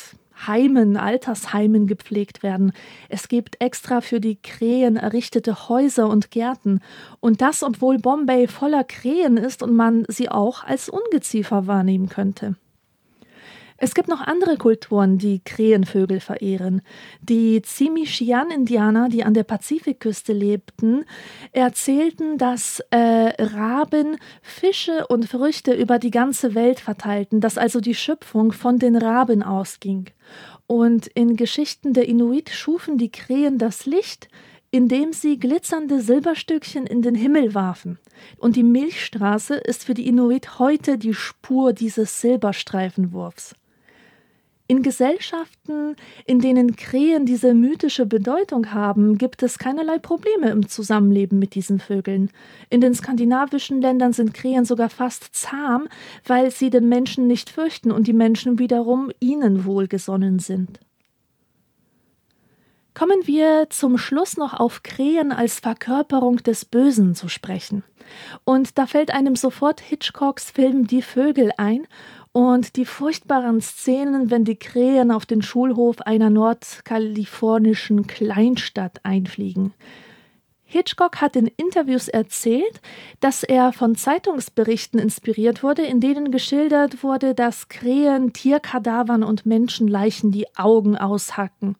Heimen, 0.47 0.97
Altersheimen 0.97 1.87
gepflegt 1.87 2.43
werden. 2.43 2.71
Es 3.09 3.27
gibt 3.27 3.61
extra 3.61 4.01
für 4.01 4.19
die 4.19 4.37
Krähen 4.41 4.95
errichtete 4.95 5.69
Häuser 5.69 6.09
und 6.09 6.31
Gärten. 6.31 6.79
Und 7.19 7.41
das, 7.41 7.63
obwohl 7.63 7.99
Bombay 7.99 8.47
voller 8.47 8.83
Krähen 8.83 9.37
ist 9.37 9.61
und 9.61 9.75
man 9.75 10.05
sie 10.07 10.29
auch 10.29 10.63
als 10.63 10.89
Ungeziefer 10.89 11.67
wahrnehmen 11.67 12.09
könnte. 12.09 12.55
Es 13.83 13.95
gibt 13.95 14.09
noch 14.09 14.21
andere 14.21 14.57
Kulturen, 14.57 15.17
die 15.17 15.41
Krähenvögel 15.43 16.19
verehren. 16.19 16.83
Die 17.19 17.63
Tsimshian-Indianer, 17.63 19.09
die 19.09 19.23
an 19.23 19.33
der 19.33 19.43
Pazifikküste 19.43 20.33
lebten, 20.33 21.03
erzählten, 21.51 22.37
dass 22.37 22.81
äh, 22.91 23.33
Raben 23.39 24.17
Fische 24.43 25.07
und 25.07 25.27
Früchte 25.27 25.73
über 25.73 25.97
die 25.97 26.11
ganze 26.11 26.53
Welt 26.53 26.79
verteilten, 26.79 27.41
dass 27.41 27.57
also 27.57 27.79
die 27.79 27.95
Schöpfung 27.95 28.51
von 28.51 28.77
den 28.77 28.95
Raben 28.95 29.41
ausging. 29.41 30.11
Und 30.67 31.07
in 31.07 31.35
Geschichten 31.35 31.93
der 31.93 32.07
Inuit 32.07 32.51
schufen 32.51 32.99
die 32.99 33.11
Krähen 33.11 33.57
das 33.57 33.87
Licht, 33.87 34.27
indem 34.69 35.11
sie 35.11 35.39
glitzernde 35.39 36.01
Silberstückchen 36.01 36.85
in 36.85 37.01
den 37.01 37.15
Himmel 37.15 37.55
warfen. 37.55 37.97
Und 38.37 38.55
die 38.55 38.63
Milchstraße 38.63 39.55
ist 39.55 39.85
für 39.85 39.95
die 39.95 40.07
Inuit 40.07 40.59
heute 40.59 40.99
die 40.99 41.15
Spur 41.15 41.73
dieses 41.73 42.21
Silberstreifenwurfs. 42.21 43.55
In 44.71 44.83
Gesellschaften, 44.83 45.97
in 46.25 46.39
denen 46.39 46.77
Krähen 46.77 47.25
diese 47.25 47.53
mythische 47.53 48.05
Bedeutung 48.05 48.71
haben, 48.71 49.17
gibt 49.17 49.43
es 49.43 49.59
keinerlei 49.59 49.99
Probleme 49.99 50.49
im 50.49 50.69
Zusammenleben 50.69 51.39
mit 51.39 51.55
diesen 51.55 51.81
Vögeln. 51.81 52.31
In 52.69 52.79
den 52.79 52.93
skandinavischen 52.93 53.81
Ländern 53.81 54.13
sind 54.13 54.33
Krähen 54.33 54.63
sogar 54.63 54.89
fast 54.89 55.35
zahm, 55.35 55.89
weil 56.25 56.51
sie 56.51 56.69
den 56.69 56.87
Menschen 56.87 57.27
nicht 57.27 57.49
fürchten 57.49 57.91
und 57.91 58.07
die 58.07 58.13
Menschen 58.13 58.59
wiederum 58.59 59.11
ihnen 59.19 59.65
wohlgesonnen 59.65 60.39
sind. 60.39 60.79
Kommen 62.93 63.25
wir 63.25 63.67
zum 63.69 63.97
Schluss 63.97 64.37
noch 64.37 64.53
auf 64.53 64.83
Krähen 64.83 65.33
als 65.33 65.59
Verkörperung 65.59 66.37
des 66.37 66.63
Bösen 66.63 67.13
zu 67.13 67.27
sprechen. 67.27 67.83
Und 68.43 68.77
da 68.77 68.85
fällt 68.85 69.11
einem 69.11 69.35
sofort 69.35 69.79
Hitchcocks 69.79 70.51
Film 70.51 70.87
Die 70.87 71.01
Vögel 71.01 71.51
ein 71.57 71.87
und 72.33 72.75
die 72.75 72.85
furchtbaren 72.85 73.61
Szenen, 73.61 74.31
wenn 74.31 74.45
die 74.45 74.55
Krähen 74.55 75.11
auf 75.11 75.25
den 75.25 75.41
Schulhof 75.41 76.01
einer 76.01 76.29
nordkalifornischen 76.29 78.07
Kleinstadt 78.07 78.99
einfliegen. 79.03 79.73
Hitchcock 80.63 81.19
hat 81.19 81.35
in 81.35 81.47
Interviews 81.47 82.07
erzählt, 82.07 82.79
dass 83.19 83.43
er 83.43 83.73
von 83.73 83.95
Zeitungsberichten 83.95 85.01
inspiriert 85.01 85.63
wurde, 85.63 85.81
in 85.81 85.99
denen 85.99 86.31
geschildert 86.31 87.03
wurde, 87.03 87.35
dass 87.35 87.67
Krähen 87.67 88.31
Tierkadavern 88.31 89.23
und 89.23 89.45
Menschenleichen 89.45 90.31
die 90.31 90.47
Augen 90.55 90.95
aushacken. 90.95 91.75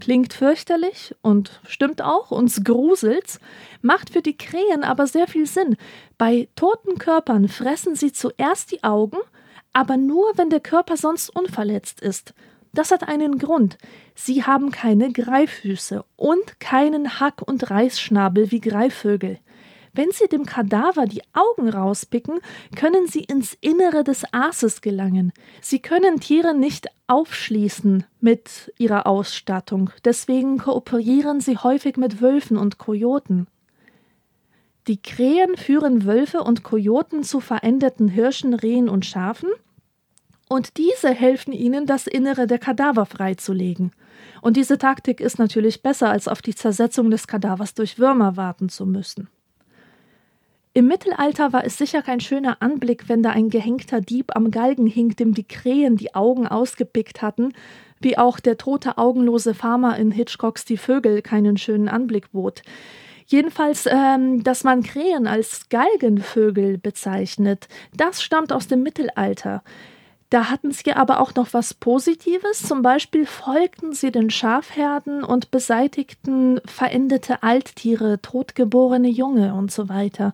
Klingt 0.00 0.32
fürchterlich 0.32 1.14
und 1.22 1.60
stimmt 1.68 2.02
auch, 2.02 2.32
uns 2.32 2.64
gruselt's, 2.64 3.38
macht 3.80 4.10
für 4.10 4.22
die 4.22 4.36
Krähen 4.36 4.82
aber 4.82 5.06
sehr 5.06 5.28
viel 5.28 5.46
Sinn. 5.46 5.76
Bei 6.18 6.48
toten 6.56 6.98
Körpern 6.98 7.46
fressen 7.46 7.94
sie 7.94 8.12
zuerst 8.12 8.72
die 8.72 8.82
Augen 8.82 9.18
aber 9.76 9.98
nur, 9.98 10.32
wenn 10.36 10.48
der 10.48 10.60
Körper 10.60 10.96
sonst 10.96 11.28
unverletzt 11.28 12.00
ist. 12.00 12.32
Das 12.72 12.92
hat 12.92 13.06
einen 13.06 13.36
Grund. 13.36 13.76
Sie 14.14 14.42
haben 14.42 14.70
keine 14.70 15.12
Greiffüße 15.12 16.02
und 16.16 16.60
keinen 16.60 17.20
Hack- 17.20 17.42
und 17.46 17.70
Reißschnabel 17.70 18.50
wie 18.50 18.60
Greifvögel. 18.60 19.38
Wenn 19.92 20.12
Sie 20.12 20.28
dem 20.28 20.46
Kadaver 20.46 21.04
die 21.04 21.20
Augen 21.34 21.68
rauspicken, 21.68 22.40
können 22.74 23.06
Sie 23.06 23.24
ins 23.24 23.54
Innere 23.60 24.02
des 24.02 24.24
Aases 24.32 24.80
gelangen. 24.80 25.34
Sie 25.60 25.80
können 25.80 26.20
Tiere 26.20 26.54
nicht 26.54 26.86
aufschließen 27.06 28.04
mit 28.18 28.72
ihrer 28.78 29.06
Ausstattung, 29.06 29.90
deswegen 30.06 30.56
kooperieren 30.56 31.40
sie 31.42 31.58
häufig 31.58 31.98
mit 31.98 32.22
Wölfen 32.22 32.56
und 32.56 32.78
Kojoten. 32.78 33.46
Die 34.86 35.02
Krähen 35.02 35.56
führen 35.58 36.06
Wölfe 36.06 36.40
und 36.42 36.62
Kojoten 36.62 37.24
zu 37.24 37.40
veränderten 37.40 38.08
Hirschen, 38.08 38.54
Rehen 38.54 38.88
und 38.88 39.04
Schafen 39.04 39.50
und 40.48 40.76
diese 40.76 41.10
helfen 41.10 41.52
ihnen, 41.52 41.86
das 41.86 42.06
Innere 42.06 42.46
der 42.46 42.58
Kadaver 42.58 43.06
freizulegen. 43.06 43.92
Und 44.42 44.56
diese 44.56 44.78
Taktik 44.78 45.20
ist 45.20 45.38
natürlich 45.38 45.82
besser, 45.82 46.10
als 46.10 46.28
auf 46.28 46.42
die 46.42 46.54
Zersetzung 46.54 47.10
des 47.10 47.26
Kadavers 47.26 47.74
durch 47.74 47.98
Würmer 47.98 48.36
warten 48.36 48.68
zu 48.68 48.86
müssen. 48.86 49.28
Im 50.72 50.88
Mittelalter 50.88 51.54
war 51.54 51.64
es 51.64 51.78
sicher 51.78 52.02
kein 52.02 52.20
schöner 52.20 52.58
Anblick, 52.60 53.08
wenn 53.08 53.22
da 53.22 53.30
ein 53.30 53.48
gehängter 53.48 54.02
Dieb 54.02 54.36
am 54.36 54.50
Galgen 54.50 54.86
hing, 54.86 55.16
dem 55.16 55.32
die 55.32 55.48
Krähen 55.48 55.96
die 55.96 56.14
Augen 56.14 56.46
ausgepickt 56.46 57.22
hatten, 57.22 57.54
wie 57.98 58.18
auch 58.18 58.40
der 58.40 58.58
tote 58.58 58.98
augenlose 58.98 59.54
Farmer 59.54 59.96
in 59.96 60.10
Hitchcocks 60.10 60.66
Die 60.66 60.76
Vögel 60.76 61.22
keinen 61.22 61.56
schönen 61.56 61.88
Anblick 61.88 62.30
bot. 62.32 62.62
Jedenfalls, 63.26 63.86
ähm, 63.90 64.44
dass 64.44 64.64
man 64.64 64.82
Krähen 64.82 65.26
als 65.26 65.70
Galgenvögel 65.70 66.78
bezeichnet, 66.78 67.68
das 67.96 68.22
stammt 68.22 68.52
aus 68.52 68.68
dem 68.68 68.82
Mittelalter. 68.82 69.64
Da 70.30 70.50
hatten 70.50 70.72
sie 70.72 70.92
aber 70.92 71.20
auch 71.20 71.34
noch 71.34 71.52
was 71.52 71.72
Positives. 71.74 72.62
Zum 72.62 72.82
Beispiel 72.82 73.26
folgten 73.26 73.92
sie 73.92 74.10
den 74.10 74.30
Schafherden 74.30 75.22
und 75.22 75.50
beseitigten 75.50 76.60
verendete 76.64 77.42
Alttiere, 77.42 78.20
totgeborene 78.20 79.08
Junge 79.08 79.54
und 79.54 79.70
so 79.70 79.88
weiter. 79.88 80.32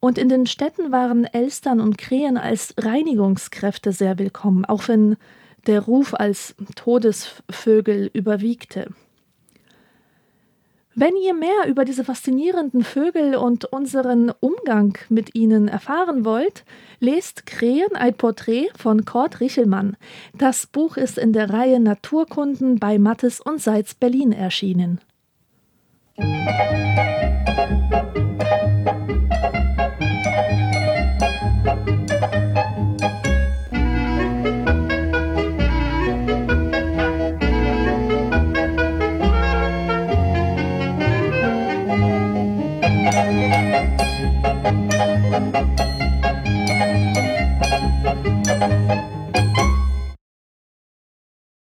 Und 0.00 0.18
in 0.18 0.28
den 0.28 0.46
Städten 0.46 0.90
waren 0.90 1.24
Elstern 1.24 1.80
und 1.80 1.98
Krähen 1.98 2.38
als 2.38 2.74
Reinigungskräfte 2.78 3.92
sehr 3.92 4.18
willkommen, 4.18 4.64
auch 4.64 4.88
wenn 4.88 5.16
der 5.66 5.82
Ruf 5.82 6.14
als 6.14 6.56
Todesvögel 6.74 8.10
überwiegte. 8.12 8.90
Wenn 11.00 11.16
ihr 11.16 11.32
mehr 11.32 11.66
über 11.66 11.86
diese 11.86 12.04
faszinierenden 12.04 12.84
Vögel 12.84 13.34
und 13.34 13.64
unseren 13.64 14.30
Umgang 14.38 14.98
mit 15.08 15.34
ihnen 15.34 15.66
erfahren 15.66 16.26
wollt, 16.26 16.66
lest 16.98 17.46
Krähen 17.46 17.96
ein 17.96 18.12
Porträt 18.12 18.68
von 18.76 19.06
Kurt 19.06 19.40
Richelmann. 19.40 19.96
Das 20.36 20.66
Buch 20.66 20.98
ist 20.98 21.16
in 21.16 21.32
der 21.32 21.48
Reihe 21.48 21.80
Naturkunden 21.80 22.78
bei 22.78 22.98
Mattes 22.98 23.40
und 23.40 23.62
Seitz 23.62 23.94
Berlin 23.94 24.32
erschienen. 24.32 25.00
Thank 32.18 32.49